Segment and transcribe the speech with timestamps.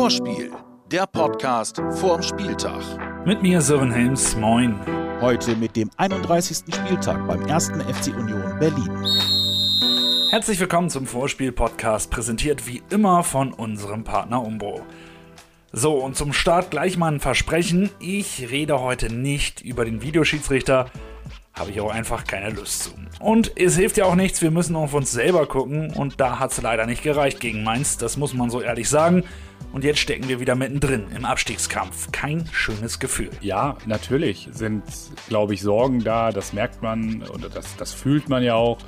[0.00, 0.50] Vorspiel,
[0.90, 2.80] der Podcast vorm Spieltag.
[3.26, 4.74] Mit mir Sören Helms, moin.
[5.20, 6.74] Heute mit dem 31.
[6.74, 7.68] Spieltag beim 1.
[7.68, 8.90] FC Union Berlin.
[10.30, 14.80] Herzlich willkommen zum Vorspiel-Podcast, präsentiert wie immer von unserem Partner Umbro.
[15.70, 17.90] So, und zum Start gleich mal ein Versprechen.
[18.00, 20.86] Ich rede heute nicht über den Videoschiedsrichter,
[21.52, 22.90] habe ich auch einfach keine Lust zu.
[23.20, 26.52] Und es hilft ja auch nichts, wir müssen auf uns selber gucken und da hat
[26.52, 29.24] es leider nicht gereicht gegen Mainz, das muss man so ehrlich sagen.
[29.72, 32.10] Und jetzt stecken wir wieder mittendrin im Abstiegskampf.
[32.10, 33.30] Kein schönes Gefühl.
[33.40, 34.82] Ja, natürlich sind,
[35.28, 36.32] glaube ich, Sorgen da.
[36.32, 38.78] Das merkt man oder das, das fühlt man ja auch.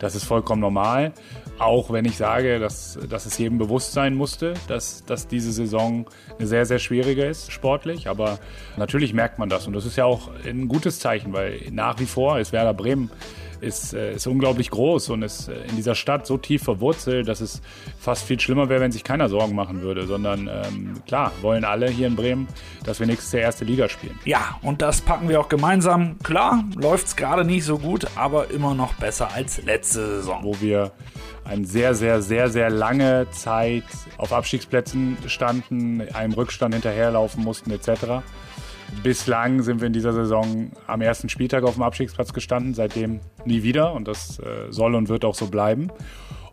[0.00, 1.12] Das ist vollkommen normal.
[1.58, 6.06] Auch wenn ich sage, dass, dass es jedem bewusst sein musste, dass, dass diese Saison
[6.38, 8.08] eine sehr, sehr schwierige ist, sportlich.
[8.08, 8.40] Aber
[8.76, 9.68] natürlich merkt man das.
[9.68, 13.10] Und das ist ja auch ein gutes Zeichen, weil nach wie vor ist Werder Bremen
[13.62, 17.40] ist, äh, ist unglaublich groß und ist äh, in dieser Stadt so tief verwurzelt, dass
[17.40, 17.62] es
[17.98, 21.88] fast viel schlimmer wäre, wenn sich keiner Sorgen machen würde, sondern ähm, klar, wollen alle
[21.88, 22.48] hier in Bremen,
[22.84, 24.18] dass wir nächstes Jahr erste Liga spielen.
[24.24, 26.18] Ja, und das packen wir auch gemeinsam.
[26.22, 30.40] Klar, läuft es gerade nicht so gut, aber immer noch besser als letzte Saison.
[30.42, 30.92] Wo wir
[31.44, 33.84] eine sehr, sehr, sehr, sehr lange Zeit
[34.16, 38.22] auf Abstiegsplätzen standen, einem Rückstand hinterherlaufen mussten etc.
[39.02, 43.62] Bislang sind wir in dieser Saison am ersten Spieltag auf dem Abstiegsplatz gestanden, seitdem nie
[43.62, 45.90] wieder und das äh, soll und wird auch so bleiben.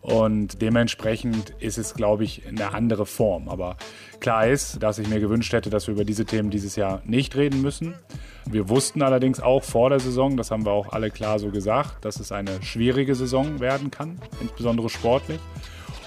[0.02, 3.48] Und dementsprechend ist es, glaube ich, eine andere Form.
[3.48, 3.76] Aber
[4.18, 7.36] klar ist, dass ich mir gewünscht hätte, dass wir über diese Themen dieses Jahr nicht
[7.36, 7.94] reden müssen.
[8.48, 12.04] Wir wussten allerdings auch vor der Saison, das haben wir auch alle klar so gesagt,
[12.04, 15.40] dass es eine schwierige Saison werden kann, insbesondere sportlich.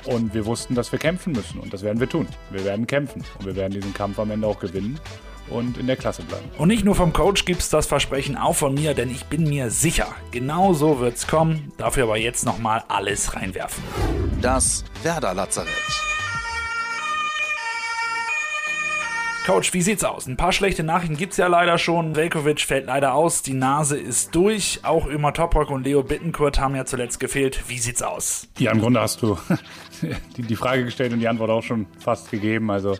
[0.06, 2.28] Und wir wussten, dass wir kämpfen müssen und das werden wir tun.
[2.50, 5.00] Wir werden kämpfen und wir werden diesen Kampf am Ende auch gewinnen
[5.50, 6.46] und in der Klasse bleiben.
[6.58, 9.44] Und nicht nur vom Coach gibt es das Versprechen auch von mir, denn ich bin
[9.44, 11.72] mir sicher, genau so wird es kommen.
[11.78, 13.84] Dafür aber jetzt nochmal alles reinwerfen.
[14.42, 16.13] Das Werder Lazarett.
[19.46, 20.26] Coach, wie sieht's aus?
[20.26, 22.16] Ein paar schlechte Nachrichten gibt's ja leider schon.
[22.16, 24.80] Velkovic fällt leider aus, die Nase ist durch.
[24.84, 27.68] Auch Ömer Toprak und Leo Bittenkurt haben ja zuletzt gefehlt.
[27.68, 28.48] Wie sieht's aus?
[28.58, 29.38] Ja, im Grunde hast du
[30.38, 32.72] die, die Frage gestellt und die Antwort auch schon fast gegeben.
[32.72, 32.96] Also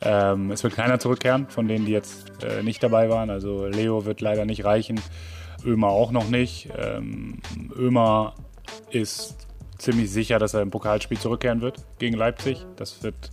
[0.00, 3.30] ähm, es wird keiner zurückkehren von denen, die jetzt äh, nicht dabei waren.
[3.30, 5.00] Also Leo wird leider nicht reichen,
[5.64, 6.70] Ömer auch noch nicht.
[6.76, 7.38] Ähm,
[7.76, 8.34] Ömer
[8.90, 9.46] ist
[9.78, 12.66] ziemlich sicher, dass er im Pokalspiel zurückkehren wird gegen Leipzig.
[12.74, 13.30] Das wird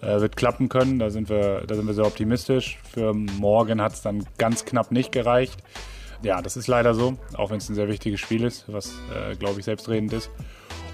[0.00, 0.98] äh, wird klappen können.
[0.98, 2.78] Da sind wir, da sind wir sehr optimistisch.
[2.92, 5.62] Für morgen hat es dann ganz knapp nicht gereicht.
[6.22, 9.36] Ja, das ist leider so, auch wenn es ein sehr wichtiges Spiel ist, was, äh,
[9.36, 10.30] glaube ich, selbstredend ist.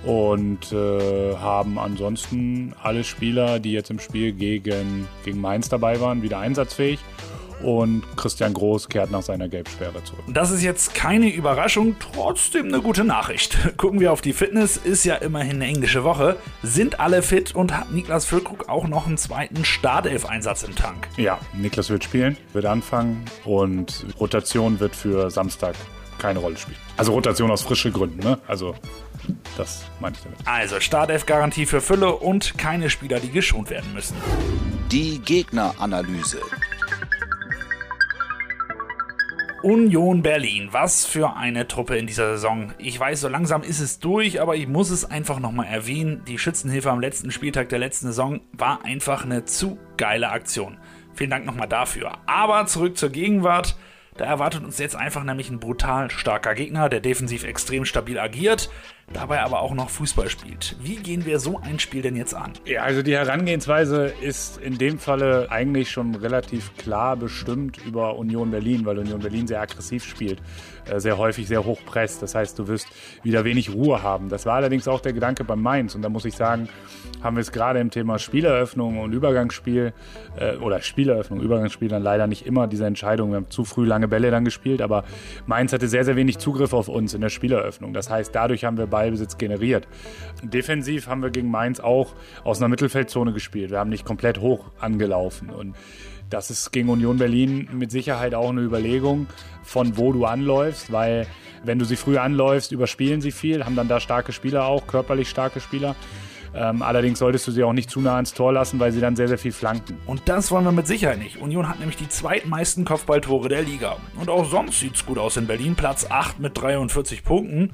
[0.05, 6.23] Und äh, haben ansonsten alle Spieler, die jetzt im Spiel gegen, gegen Mainz dabei waren,
[6.23, 6.99] wieder einsatzfähig
[7.65, 10.25] und Christian Groß kehrt nach seiner Gelbsperre zurück.
[10.29, 13.57] Das ist jetzt keine Überraschung, trotzdem eine gute Nachricht.
[13.77, 16.37] Gucken wir auf die Fitness, ist ja immerhin eine englische Woche.
[16.63, 21.09] Sind alle fit und hat Niklas Füllkrug auch noch einen zweiten Startelf-Einsatz im Tank?
[21.17, 25.75] Ja, Niklas wird spielen, wird anfangen und Rotation wird für Samstag
[26.19, 26.79] keine Rolle spielen.
[26.97, 28.39] Also Rotation aus frischen Gründen, ne?
[28.47, 28.75] Also
[29.57, 30.39] das meine ich damit.
[30.45, 34.17] Also Startelf-Garantie für Fülle und keine Spieler, die geschont werden müssen.
[34.91, 36.41] Die Gegneranalyse.
[39.65, 40.69] Union Berlin.
[40.73, 42.75] Was für eine Truppe in dieser Saison.
[42.77, 46.23] Ich weiß, so langsam ist es durch, aber ich muss es einfach nochmal erwähnen.
[46.29, 50.77] Die Schützenhilfe am letzten Spieltag der letzten Saison war einfach eine zu geile Aktion.
[51.15, 52.19] Vielen Dank nochmal dafür.
[52.27, 53.79] Aber zurück zur Gegenwart.
[54.19, 58.69] Da erwartet uns jetzt einfach nämlich ein brutal starker Gegner, der defensiv extrem stabil agiert,
[59.13, 60.77] dabei aber auch noch Fußball spielt.
[60.81, 62.53] Wie gehen wir so ein Spiel denn jetzt an?
[62.65, 68.51] Ja, also die Herangehensweise ist in dem Falle eigentlich schon relativ klar bestimmt über Union
[68.51, 70.41] Berlin, weil Union Berlin sehr aggressiv spielt,
[70.91, 72.23] äh, sehr häufig sehr hoch presst.
[72.23, 72.89] Das heißt, du wirst
[73.23, 74.29] wieder wenig Ruhe haben.
[74.29, 76.69] Das war allerdings auch der Gedanke beim Mainz und da muss ich sagen,
[77.23, 79.93] haben wir es gerade im Thema Spieleröffnung und Übergangsspiel
[80.39, 83.31] äh, oder Spieleröffnung, Übergangsspiel dann leider nicht immer diese Entscheidung.
[83.31, 85.05] Wir haben zu früh lange Bälle dann gespielt, aber
[85.47, 87.93] Mainz hatte sehr, sehr wenig Zugriff auf uns in der Spieleröffnung.
[87.93, 89.89] Das heißt, dadurch haben wir Ballbesitz generiert.
[90.45, 92.15] Defensiv haben wir gegen Mainz auch
[92.45, 93.73] aus einer Mittelfeldzone gespielt.
[93.73, 95.75] Wir haben nicht komplett hoch angelaufen und
[96.31, 99.27] das ist gegen Union Berlin mit Sicherheit auch eine Überlegung,
[99.65, 101.27] von wo du anläufst, weil
[101.65, 105.29] wenn du sie früh anläufst, überspielen sie viel, haben dann da starke Spieler auch, körperlich
[105.29, 105.97] starke Spieler.
[106.55, 109.17] Ähm, allerdings solltest du sie auch nicht zu nah ans Tor lassen, weil sie dann
[109.17, 109.99] sehr, sehr viel flanken.
[110.07, 111.41] Und das wollen wir mit Sicherheit nicht.
[111.41, 113.97] Union hat nämlich die zweitmeisten Kopfballtore der Liga.
[114.21, 115.75] Und auch sonst sieht es gut aus in Berlin.
[115.75, 117.73] Platz 8 mit 43 Punkten.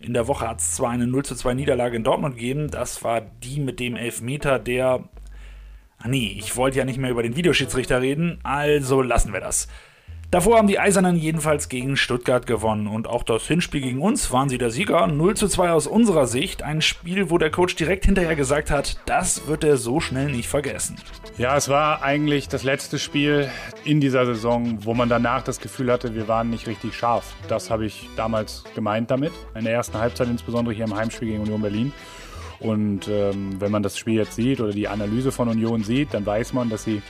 [0.00, 2.70] In der Woche hat es zwar eine 0 zu 2 Niederlage in Dortmund gegeben.
[2.70, 5.08] Das war die mit dem Elfmeter, der.
[5.98, 9.68] Ach nee, ich wollte ja nicht mehr über den Videoschiedsrichter reden, also lassen wir das.
[10.30, 14.48] Davor haben die Eisernen jedenfalls gegen Stuttgart gewonnen und auch das Hinspiel gegen uns waren
[14.48, 15.06] sie der Sieger.
[15.06, 16.62] 0 zu 2 aus unserer Sicht.
[16.62, 20.48] Ein Spiel, wo der Coach direkt hinterher gesagt hat, das wird er so schnell nicht
[20.48, 20.96] vergessen.
[21.38, 23.48] Ja, es war eigentlich das letzte Spiel
[23.84, 27.34] in dieser Saison, wo man danach das Gefühl hatte, wir waren nicht richtig scharf.
[27.48, 29.32] Das habe ich damals gemeint damit.
[29.54, 31.92] In der ersten Halbzeit, insbesondere hier im Heimspiel gegen Union Berlin.
[32.60, 36.24] Und ähm, wenn man das Spiel jetzt sieht oder die Analyse von Union sieht, dann
[36.24, 37.02] weiß man, dass sie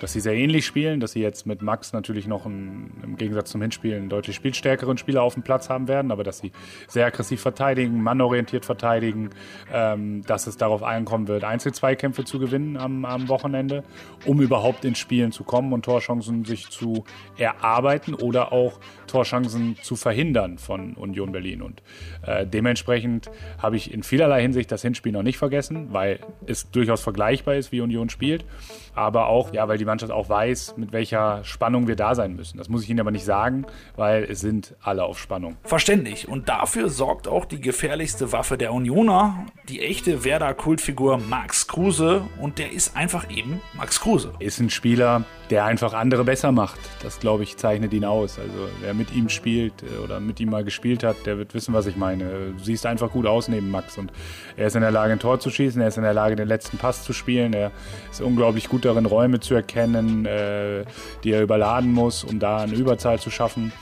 [0.00, 3.50] dass sie sehr ähnlich spielen, dass sie jetzt mit Max natürlich noch einen, im Gegensatz
[3.50, 6.52] zum Hinspiel einen deutlich spielstärkeren Spieler auf dem Platz haben werden, aber dass sie
[6.86, 9.30] sehr aggressiv verteidigen, mannorientiert verteidigen,
[9.72, 13.84] ähm, dass es darauf ankommen wird, Einzelzweikämpfe zu gewinnen am, am Wochenende,
[14.24, 17.04] um überhaupt ins Spielen zu kommen und Torchancen sich zu
[17.36, 21.62] erarbeiten oder auch Torchancen zu verhindern von Union Berlin.
[21.62, 21.82] Und
[22.26, 23.30] äh, dementsprechend
[23.60, 27.72] habe ich in vielerlei Hinsicht das Hinspiel noch nicht vergessen, weil es durchaus vergleichbar ist,
[27.72, 28.44] wie Union spielt,
[28.94, 32.58] aber auch, ja, weil die Mannschaft auch weiß, mit welcher Spannung wir da sein müssen.
[32.58, 35.56] Das muss ich Ihnen aber nicht sagen, weil es sind alle auf Spannung.
[35.64, 36.28] Verständlich.
[36.28, 42.22] Und dafür sorgt auch die gefährlichste Waffe der Unioner, die echte Werder-Kultfigur Max Kruse.
[42.40, 44.32] Und der ist einfach eben Max Kruse.
[44.38, 46.78] Ist ein Spieler, der einfach andere besser macht.
[47.02, 48.38] Das, glaube ich, zeichnet ihn aus.
[48.38, 51.74] Also wer mit ihm spielt äh, oder mit ihm mal gespielt hat, der wird wissen,
[51.74, 52.52] was ich meine.
[52.56, 53.98] Du siehst einfach gut aus neben Max.
[53.98, 54.12] Und
[54.56, 55.80] er ist in der Lage, ein Tor zu schießen.
[55.80, 57.52] Er ist in der Lage, den letzten Pass zu spielen.
[57.52, 57.70] Er
[58.10, 59.77] ist unglaublich gut darin, Räume zu erkennen,
[60.26, 60.84] äh,
[61.24, 63.72] die er überladen muss, um da eine Überzahl zu schaffen.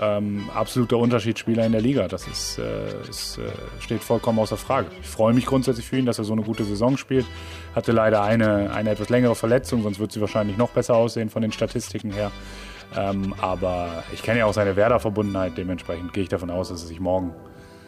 [0.00, 2.08] Ähm, absoluter Unterschiedsspieler in der Liga.
[2.08, 3.42] Das ist, äh, ist, äh,
[3.80, 4.88] steht vollkommen außer Frage.
[5.00, 7.26] Ich freue mich grundsätzlich für ihn, dass er so eine gute Saison spielt.
[7.74, 11.42] Hatte leider eine, eine etwas längere Verletzung, sonst wird sie wahrscheinlich noch besser aussehen von
[11.42, 12.32] den Statistiken her.
[12.96, 15.56] Ähm, aber ich kenne ja auch seine Werder-Verbundenheit.
[15.56, 17.32] Dementsprechend gehe ich davon aus, dass er sich morgen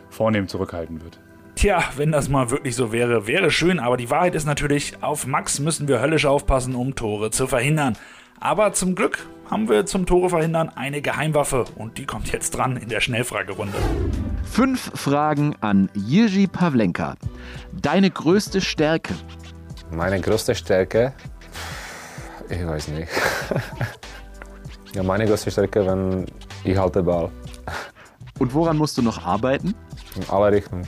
[0.08, 1.18] vornehm zurückhalten wird.
[1.56, 5.26] Tja, wenn das mal wirklich so wäre, wäre schön, aber die Wahrheit ist natürlich, auf
[5.26, 7.96] Max müssen wir höllisch aufpassen, um Tore zu verhindern.
[8.38, 12.76] Aber zum Glück haben wir zum Tore verhindern eine Geheimwaffe und die kommt jetzt dran
[12.76, 13.78] in der Schnellfragerunde.
[14.44, 17.16] Fünf Fragen an Jiří Pavlenka.
[17.72, 19.14] Deine größte Stärke?
[19.90, 21.14] Meine größte Stärke?
[22.50, 23.08] Ich weiß nicht.
[24.94, 26.26] ja, meine größte Stärke, wenn
[26.64, 27.30] ich halte Ball.
[28.38, 29.74] Und woran musst du noch arbeiten?
[30.16, 30.86] In alle Richtungen.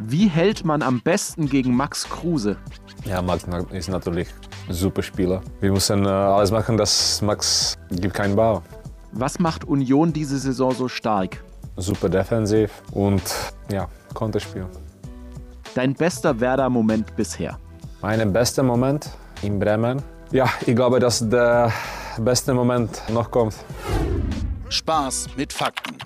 [0.00, 2.56] Wie hält man am besten gegen Max Kruse?
[3.04, 4.28] Ja, Max ist natürlich
[4.68, 5.42] ein super Spieler.
[5.60, 8.62] Wir müssen äh, alles machen, dass Max gibt keinen Ball.
[9.10, 11.42] Was macht Union diese Saison so stark?
[11.76, 13.22] Super defensiv und
[13.72, 14.66] ja, Konterspiel.
[15.74, 17.58] Dein bester Werder-Moment bisher?
[18.00, 19.10] Mein bester Moment
[19.42, 20.00] in Bremen.
[20.30, 21.72] Ja, ich glaube, dass der
[22.18, 23.54] beste Moment noch kommt.
[24.68, 25.96] Spaß mit Fakten.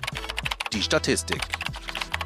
[0.71, 1.41] Die Statistik.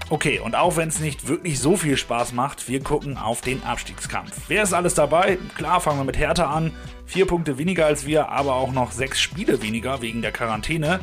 [0.09, 3.62] Okay, und auch wenn es nicht wirklich so viel Spaß macht, wir gucken auf den
[3.63, 4.31] Abstiegskampf.
[4.48, 5.38] Wer ist alles dabei?
[5.57, 6.71] Klar, fangen wir mit Hertha an.
[7.06, 11.01] Vier Punkte weniger als wir, aber auch noch sechs Spiele weniger wegen der Quarantäne.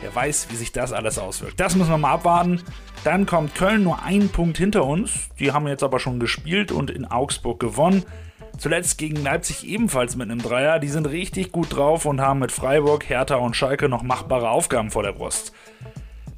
[0.00, 1.60] Wer weiß, wie sich das alles auswirkt.
[1.60, 2.62] Das müssen wir mal abwarten.
[3.04, 5.28] Dann kommt Köln nur einen Punkt hinter uns.
[5.38, 8.04] Die haben jetzt aber schon gespielt und in Augsburg gewonnen.
[8.56, 10.78] Zuletzt gegen Leipzig ebenfalls mit einem Dreier.
[10.78, 14.90] Die sind richtig gut drauf und haben mit Freiburg, Hertha und Schalke noch machbare Aufgaben
[14.90, 15.52] vor der Brust.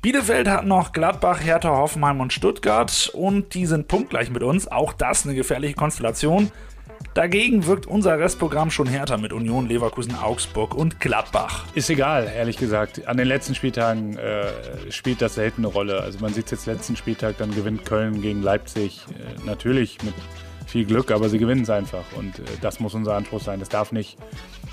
[0.02, 4.66] Bielefeld hat noch Gladbach, Hertha, Hoffenheim und Stuttgart und die sind punktgleich mit uns.
[4.66, 6.50] Auch das eine gefährliche Konstellation.
[7.12, 11.66] Dagegen wirkt unser Restprogramm schon härter mit Union, Leverkusen, Augsburg und Gladbach.
[11.74, 13.06] Ist egal, ehrlich gesagt.
[13.08, 14.46] An den letzten Spieltagen äh,
[14.90, 16.00] spielt das selten eine Rolle.
[16.00, 19.04] Also man sieht es jetzt letzten Spieltag, dann gewinnt Köln gegen Leipzig.
[19.10, 20.14] Äh, natürlich mit
[20.70, 22.04] viel Glück, aber sie gewinnen es einfach.
[22.16, 23.60] Und äh, das muss unser Anspruch sein.
[23.60, 24.16] Es darf nicht,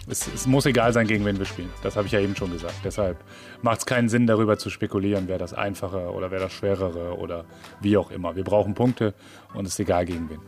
[0.10, 1.70] es, es, muss egal sein, gegen wen wir spielen.
[1.84, 2.76] Das habe ich ja eben schon gesagt.
[2.84, 3.18] Deshalb
[3.62, 7.46] macht es keinen Sinn, darüber zu spekulieren, wer das Einfache oder wer das Schwerere oder
[7.82, 8.36] wie auch immer.
[8.36, 9.14] Wir brauchen Punkte
[9.54, 10.40] und es ist egal, gegen wen.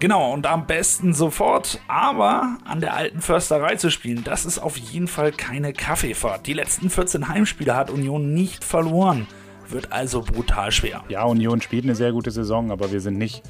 [0.00, 4.76] Genau, und am besten sofort, aber an der alten Försterei zu spielen, das ist auf
[4.76, 6.46] jeden Fall keine Kaffeefahrt.
[6.46, 9.26] Die letzten 14 Heimspiele hat Union nicht verloren.
[9.68, 11.02] Wird also brutal schwer.
[11.08, 13.42] Ja, Union spielt eine sehr gute Saison, aber wir sind nicht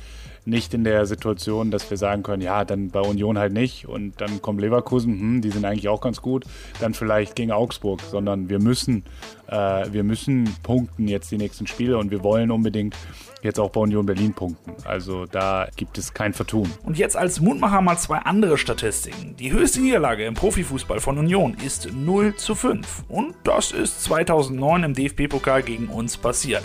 [0.49, 4.21] nicht in der Situation, dass wir sagen können, ja, dann bei Union halt nicht und
[4.21, 6.45] dann kommt Leverkusen, hm, die sind eigentlich auch ganz gut,
[6.81, 9.05] dann vielleicht gegen Augsburg, sondern wir müssen,
[9.47, 12.97] äh, wir müssen punkten jetzt die nächsten Spiele und wir wollen unbedingt
[13.43, 14.73] jetzt auch bei Union Berlin punkten.
[14.85, 16.71] Also da gibt es kein Vertun.
[16.85, 19.37] Und jetzt als Mutmacher mal zwei andere Statistiken.
[19.37, 24.85] Die höchste Niederlage im Profifußball von Union ist 0 zu 5 und das ist 2009
[24.85, 26.62] im DFB-Pokal gegen uns passiert.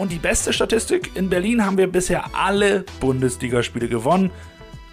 [0.00, 4.30] Und die beste Statistik, in Berlin haben wir bisher alle Bundesligaspiele gewonnen.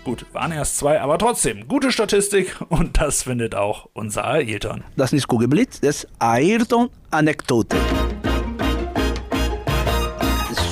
[0.03, 4.83] Gut, waren erst zwei, aber trotzdem, gute Statistik und das findet auch unser Ayrton.
[4.97, 7.77] Das ist Kugelblitz, das ist Ayrton-Anekdote.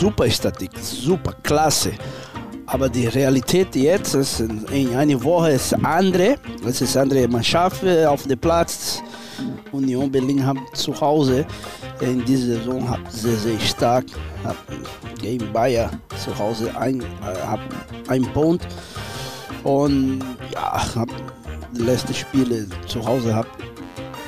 [0.02, 1.94] Super Statistik, super, klasse.
[2.66, 6.36] Aber die Realität jetzt, ist in einer Woche ist andere.
[6.68, 9.02] Es ist andere Mannschaft auf dem Platz.
[9.72, 11.46] Union Berlin hat zu Hause
[12.02, 14.06] in dieser Saison hat sehr, sehr stark
[14.44, 14.58] hat
[15.22, 15.90] gegen Bayer
[16.24, 17.58] zu Hause ein, äh,
[18.08, 18.68] ein Punkt
[19.64, 20.24] und
[20.54, 21.10] ja, hab
[21.72, 23.48] die letzten Spiele zu Hause hab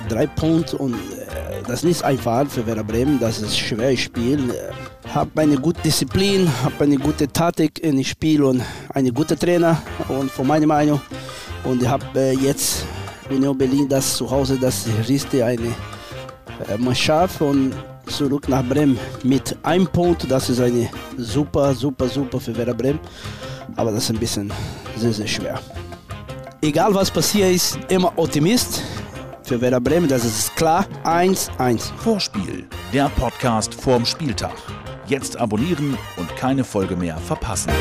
[0.10, 4.00] drei Punkte und äh, das ist nicht einfach für Werder Bremen, das ist ein schweres
[4.00, 4.54] Spiel.
[5.14, 8.62] Habe eine gute Disziplin, habe eine gute Taktik in dem Spiel und
[8.94, 11.02] einen guten Trainer und von meiner Meinung
[11.64, 12.86] und ich habe äh, jetzt
[13.30, 15.74] Union Berlin das zu Hause, das ist eine
[16.78, 17.74] Mannschaft und
[18.08, 20.30] zurück nach Bremen mit einem Punkt.
[20.30, 23.00] Das ist eine super, super, super für Werder Bremen.
[23.76, 24.52] Aber das ist ein bisschen
[24.96, 25.60] sehr, sehr schwer.
[26.62, 28.82] Egal was passiert ist, immer Optimist
[29.44, 30.86] für Werder Bremen, das ist klar.
[31.04, 31.92] 1-1.
[31.98, 34.54] Vorspiel, der Podcast vorm Spieltag.
[35.08, 37.72] Jetzt abonnieren und keine Folge mehr verpassen.